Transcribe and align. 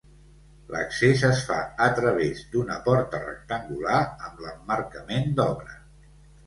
L'accés 0.75 1.25
es 1.27 1.41
fa 1.49 1.59
a 1.89 1.91
través 2.01 2.41
d'una 2.55 2.79
porta 2.89 3.21
rectangular 3.27 4.01
amb 4.31 4.43
l'emmarcament 4.47 5.33
d'obra. 5.41 5.81